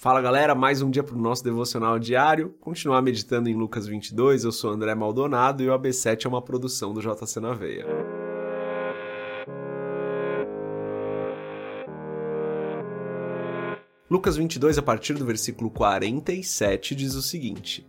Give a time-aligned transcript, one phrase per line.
[0.00, 2.50] Fala galera, mais um dia para o nosso devocional diário.
[2.60, 4.44] Continuar meditando em Lucas 22.
[4.44, 7.84] Eu sou André Maldonado e o AB7 é uma produção do JC na Veia.
[14.08, 17.84] Lucas 22, a partir do versículo 47, diz o seguinte: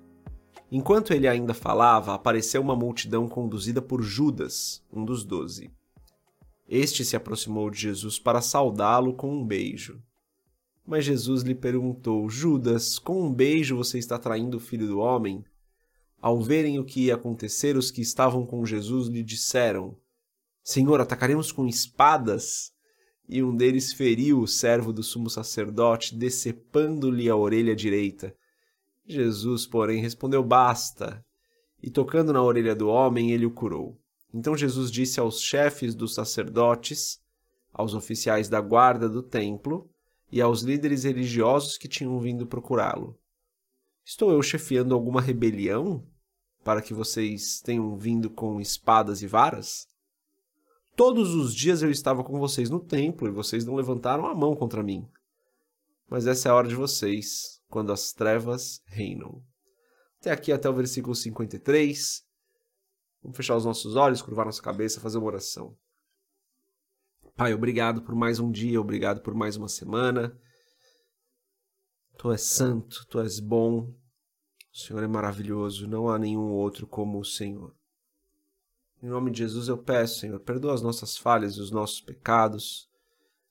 [0.71, 5.69] Enquanto ele ainda falava, apareceu uma multidão conduzida por Judas, um dos doze.
[6.67, 10.01] Este se aproximou de Jesus para saudá-lo com um beijo.
[10.89, 15.45] Mas Jesus lhe perguntou: Judas, com um beijo você está traindo o filho do homem?
[16.19, 19.95] Ao verem o que ia acontecer, os que estavam com Jesus lhe disseram:
[20.63, 22.73] Senhor, atacaremos com espadas?
[23.27, 28.35] E um deles feriu o servo do sumo sacerdote, decepando-lhe a orelha direita.
[29.05, 31.23] Jesus, porém, respondeu: Basta.
[31.83, 33.95] E tocando na orelha do homem, ele o curou.
[34.33, 37.21] Então Jesus disse aos chefes dos sacerdotes,
[37.71, 39.87] aos oficiais da guarda do templo
[40.31, 43.17] e aos líderes religiosos que tinham vindo procurá-lo.
[44.05, 46.03] Estou eu chefiando alguma rebelião
[46.63, 49.87] para que vocês tenham vindo com espadas e varas?
[50.95, 54.55] Todos os dias eu estava com vocês no templo e vocês não levantaram a mão
[54.55, 55.07] contra mim.
[56.09, 59.41] Mas essa é a hora de vocês, quando as trevas reinam.
[60.19, 62.25] Até aqui, até o versículo 53.
[63.21, 65.77] Vamos fechar os nossos olhos, curvar nossa cabeça, fazer uma oração.
[67.39, 70.37] Pai, obrigado por mais um dia, obrigado por mais uma semana.
[72.17, 73.95] Tu és santo, tu és bom,
[74.73, 77.73] o Senhor é maravilhoso, não há nenhum outro como o Senhor.
[79.01, 82.89] Em nome de Jesus eu peço, Senhor, perdoa as nossas falhas e os nossos pecados,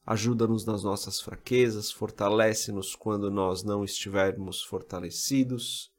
[0.04, 5.90] ajuda-nos nas nossas fraquezas, fortalece-nos quando nós não estivermos fortalecidos,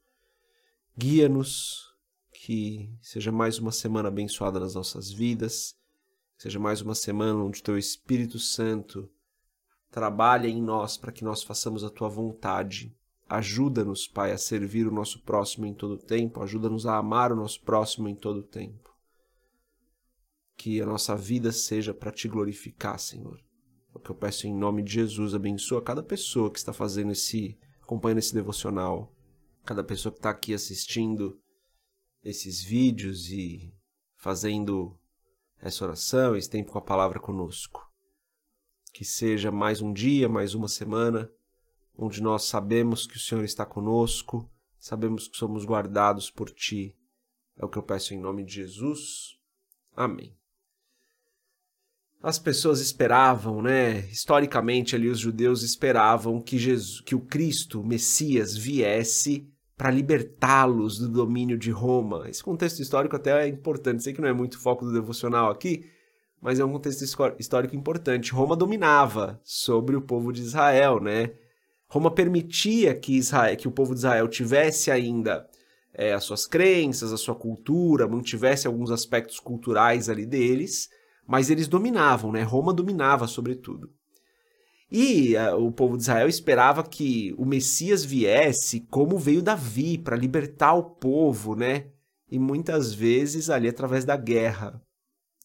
[0.96, 1.92] guia-nos,
[2.32, 5.79] que seja mais uma semana abençoada nas nossas vidas
[6.40, 9.10] Seja mais uma semana onde Teu Espírito Santo
[9.90, 12.96] trabalha em nós para que nós façamos a Tua vontade.
[13.28, 16.42] Ajuda-nos, Pai, a servir o nosso próximo em todo o tempo.
[16.42, 18.88] Ajuda-nos a amar o nosso próximo em todo o tempo.
[20.56, 23.38] Que a nossa vida seja para Te glorificar, Senhor.
[23.94, 25.34] É o que eu peço em nome de Jesus.
[25.34, 29.14] Abençoa cada pessoa que está fazendo esse, acompanhando esse devocional.
[29.62, 31.38] Cada pessoa que está aqui assistindo
[32.24, 33.74] esses vídeos e
[34.16, 34.98] fazendo
[35.62, 37.88] essa oração, esse tempo com a palavra conosco.
[38.92, 41.30] Que seja mais um dia, mais uma semana,
[41.96, 46.96] onde nós sabemos que o Senhor está conosco, sabemos que somos guardados por Ti.
[47.56, 49.38] É o que eu peço em nome de Jesus.
[49.94, 50.34] Amém.
[52.22, 54.00] As pessoas esperavam, né?
[54.10, 59.50] Historicamente ali os judeus esperavam que Jesus, que o Cristo, o Messias, viesse
[59.80, 62.28] para libertá-los do domínio de Roma.
[62.28, 65.86] Esse contexto histórico até é importante, sei que não é muito foco do devocional aqui,
[66.38, 67.02] mas é um contexto
[67.38, 68.30] histórico importante.
[68.30, 71.30] Roma dominava sobre o povo de Israel, né?
[71.88, 75.48] Roma permitia que Israel, que o povo de Israel tivesse ainda
[75.94, 80.90] é, as suas crenças, a sua cultura, mantivesse alguns aspectos culturais ali deles,
[81.26, 82.42] mas eles dominavam, né?
[82.42, 83.90] Roma dominava sobretudo.
[84.90, 90.16] E uh, o povo de Israel esperava que o Messias viesse como veio Davi, para
[90.16, 91.86] libertar o povo, né?
[92.30, 94.82] E muitas vezes ali através da guerra,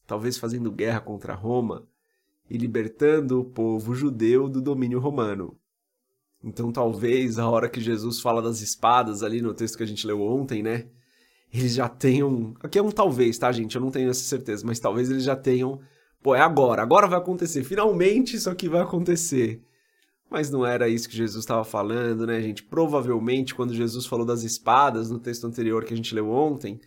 [0.07, 1.87] talvez fazendo guerra contra Roma
[2.49, 5.57] e libertando o povo judeu do domínio romano.
[6.43, 10.05] Então, talvez a hora que Jesus fala das espadas ali no texto que a gente
[10.05, 10.87] leu ontem, né?
[11.51, 12.53] Eles já tenham.
[12.61, 13.75] Aqui é um talvez, tá, gente?
[13.75, 15.79] Eu não tenho essa certeza, mas talvez eles já tenham
[16.25, 19.61] Pô, é agora, agora vai acontecer, finalmente isso aqui vai acontecer.
[20.27, 22.63] Mas não era isso que Jesus estava falando, né, gente?
[22.63, 26.81] Provavelmente, quando Jesus falou das espadas no texto anterior que a gente leu ontem,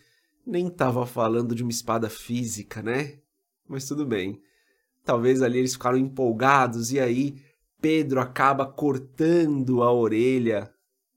[0.45, 3.13] nem estava falando de uma espada física, né?
[3.65, 4.41] Mas tudo bem.
[5.05, 7.41] Talvez ali eles ficaram empolgados e aí
[7.79, 10.69] Pedro acaba cortando a orelha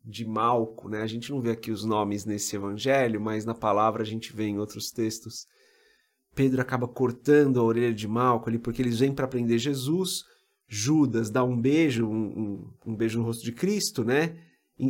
[0.04, 1.02] de Malco, né?
[1.02, 4.44] A gente não vê aqui os nomes nesse evangelho, mas na palavra a gente vê
[4.44, 5.48] em outros textos.
[6.34, 10.24] Pedro acaba cortando a orelha de Malco ali, porque eles vêm para prender Jesus.
[10.66, 12.24] Judas dá um beijo, um,
[12.86, 14.36] um, um, beijo no rosto de Cristo, né?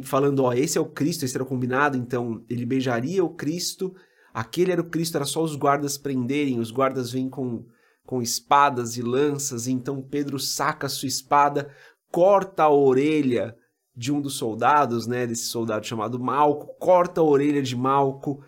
[0.05, 3.93] Falando, ó, esse é o Cristo, esse era o combinado, então ele beijaria o Cristo.
[4.33, 6.61] Aquele era o Cristo, era só os guardas prenderem.
[6.61, 7.67] Os guardas vêm com,
[8.06, 11.69] com espadas e lanças, e então Pedro saca a sua espada,
[12.11, 13.56] corta a orelha
[13.95, 15.27] de um dos soldados, né?
[15.27, 18.43] Desse soldado chamado Malco, corta a orelha de Malco.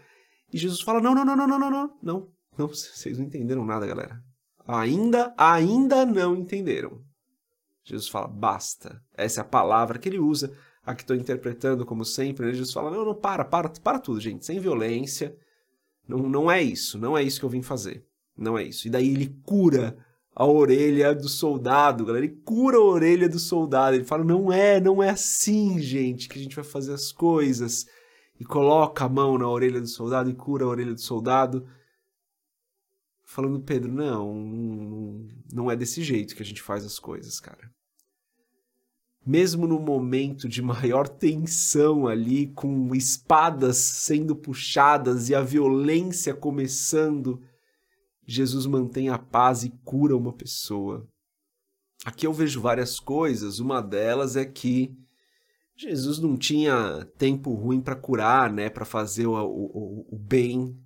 [0.53, 3.65] E Jesus fala: não, não, não, não, não, não, não, não não, vocês não entenderam
[3.65, 4.21] nada, galera.
[4.67, 7.01] Ainda, ainda não entenderam.
[7.85, 9.01] Jesus fala, basta.
[9.15, 10.57] Essa é a palavra que ele usa.
[10.85, 12.47] Aqui estou interpretando como sempre.
[12.47, 12.53] Né?
[12.53, 14.45] Jesus fala, não, não, para, para, para tudo, gente.
[14.45, 15.37] Sem violência.
[16.09, 16.99] Não, não é isso.
[16.99, 18.05] Não é isso que eu vim fazer.
[18.37, 18.87] Não é isso.
[18.87, 19.97] E daí ele cura
[20.35, 22.25] a orelha do soldado, galera.
[22.25, 23.97] Ele cura a orelha do soldado.
[23.97, 27.87] Ele fala: não é, não é assim, gente, que a gente vai fazer as coisas.
[28.41, 31.67] E coloca a mão na orelha do soldado e cura a orelha do soldado.
[33.25, 37.71] Falando, Pedro, não, não é desse jeito que a gente faz as coisas, cara.
[39.27, 47.41] Mesmo no momento de maior tensão ali, com espadas sendo puxadas e a violência começando
[48.27, 51.07] Jesus mantém a paz e cura uma pessoa.
[52.05, 53.59] Aqui eu vejo várias coisas.
[53.59, 54.95] Uma delas é que
[55.77, 60.77] Jesus não tinha tempo ruim para curar, né, para fazer o, o, o bem,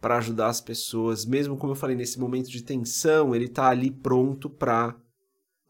[0.00, 1.24] para ajudar as pessoas.
[1.24, 4.96] Mesmo como eu falei nesse momento de tensão, ele está ali pronto para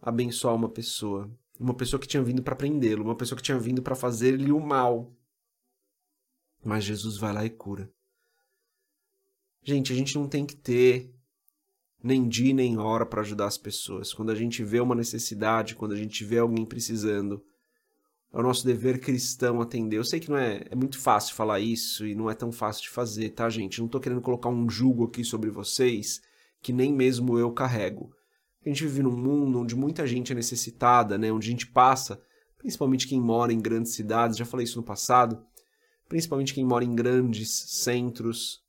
[0.00, 3.82] abençoar uma pessoa, uma pessoa que tinha vindo para prendê-lo, uma pessoa que tinha vindo
[3.82, 5.12] para fazer-lhe o mal.
[6.64, 7.90] Mas Jesus vai lá e cura.
[9.62, 11.12] Gente, a gente não tem que ter
[12.02, 14.12] nem dia nem hora para ajudar as pessoas.
[14.12, 17.44] Quando a gente vê uma necessidade, quando a gente vê alguém precisando,
[18.32, 19.96] é o nosso dever cristão atender.
[19.96, 22.82] Eu sei que não é, é muito fácil falar isso e não é tão fácil
[22.82, 23.80] de fazer, tá, gente?
[23.80, 26.20] Não tô querendo colocar um jugo aqui sobre vocês
[26.60, 28.12] que nem mesmo eu carrego.
[28.64, 31.32] A gente vive num mundo onde muita gente é necessitada, né?
[31.32, 32.20] Onde a gente passa,
[32.58, 35.42] principalmente quem mora em grandes cidades, já falei isso no passado,
[36.08, 37.50] principalmente quem mora em grandes
[37.82, 38.62] centros,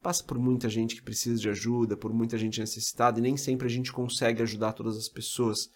[0.00, 3.66] passa por muita gente que precisa de ajuda, por muita gente necessitada, e nem sempre
[3.66, 5.70] a gente consegue ajudar todas as pessoas.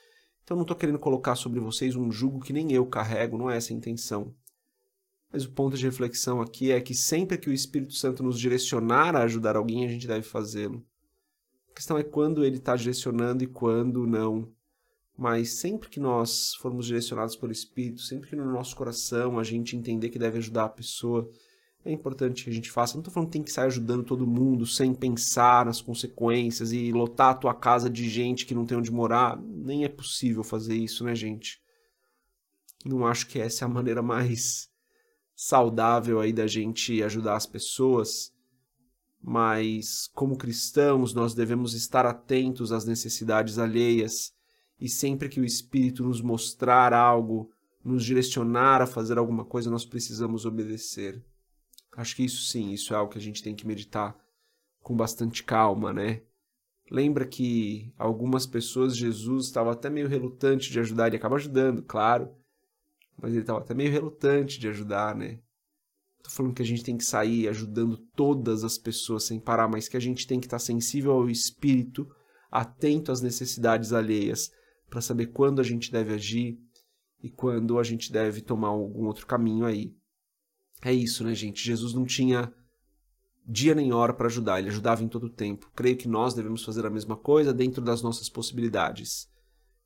[0.49, 3.59] Então não estou querendo colocar sobre vocês um jugo que nem eu carrego, não é
[3.59, 4.35] essa a intenção.
[5.31, 9.15] Mas o ponto de reflexão aqui é que sempre que o Espírito Santo nos direcionar
[9.15, 10.83] a ajudar alguém, a gente deve fazê-lo.
[11.71, 14.50] A questão é quando ele está direcionando e quando não.
[15.15, 19.77] Mas sempre que nós formos direcionados pelo Espírito, sempre que no nosso coração a gente
[19.77, 21.29] entender que deve ajudar a pessoa,
[21.84, 22.94] é importante que a gente faça.
[22.94, 26.92] Não estou falando que tem que sair ajudando todo mundo sem pensar nas consequências e
[26.92, 29.40] lotar a tua casa de gente que não tem onde morar.
[29.40, 31.60] Nem é possível fazer isso, né, gente?
[32.84, 34.69] Não acho que essa é a maneira mais
[35.34, 38.32] saudável aí da gente ajudar as pessoas.
[39.20, 44.32] Mas, como cristãos, nós devemos estar atentos às necessidades alheias
[44.80, 47.50] e sempre que o Espírito nos mostrar algo,
[47.84, 51.22] nos direcionar a fazer alguma coisa, nós precisamos obedecer.
[51.99, 54.17] Acho que isso sim, isso é algo que a gente tem que meditar
[54.81, 56.23] com bastante calma, né?
[56.89, 62.33] Lembra que algumas pessoas Jesus estava até meio relutante de ajudar, ele acaba ajudando, claro,
[63.21, 65.41] mas ele estava até meio relutante de ajudar, né?
[66.23, 69.89] Tô falando que a gente tem que sair ajudando todas as pessoas sem parar, mas
[69.89, 72.09] que a gente tem que estar sensível ao espírito,
[72.49, 74.53] atento às necessidades alheias,
[74.89, 76.61] para saber quando a gente deve agir
[77.21, 79.99] e quando a gente deve tomar algum outro caminho aí.
[80.82, 81.64] É isso, né, gente?
[81.64, 82.52] Jesus não tinha
[83.46, 85.70] dia nem hora para ajudar, ele ajudava em todo o tempo.
[85.75, 89.26] Creio que nós devemos fazer a mesma coisa dentro das nossas possibilidades,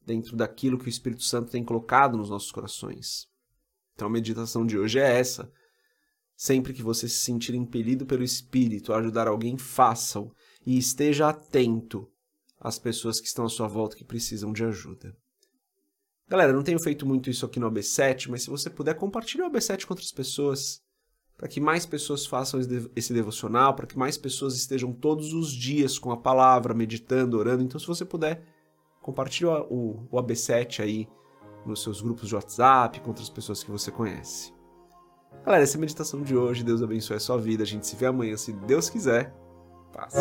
[0.04, 3.26] dentro daquilo que o Espírito Santo tem colocado nos nossos corações.
[3.94, 5.50] Então a meditação de hoje é essa.
[6.36, 10.32] Sempre que você se sentir impelido pelo Espírito a ajudar alguém, faça-o
[10.66, 12.08] e esteja atento
[12.58, 15.16] às pessoas que estão à sua volta que precisam de ajuda.
[16.32, 19.50] Galera, não tenho feito muito isso aqui no AB7, mas se você puder, compartilhe o
[19.50, 20.80] AB7 com outras pessoas,
[21.36, 22.58] para que mais pessoas façam
[22.96, 27.62] esse devocional, para que mais pessoas estejam todos os dias com a palavra, meditando, orando.
[27.62, 28.42] Então, se você puder,
[29.02, 31.06] compartilhe o, o AB7 aí
[31.66, 34.54] nos seus grupos de WhatsApp, com outras pessoas que você conhece.
[35.44, 36.64] Galera, essa é a meditação de hoje.
[36.64, 37.62] Deus abençoe a sua vida.
[37.62, 39.36] A gente se vê amanhã, se Deus quiser.
[39.92, 40.14] Paz.